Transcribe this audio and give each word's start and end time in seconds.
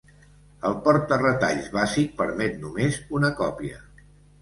El 0.69 0.77
porta-retalls 0.87 1.69
bàsic 1.77 2.17
permet 2.25 2.59
només 2.65 3.01
una 3.19 3.35
còpia. 3.45 3.83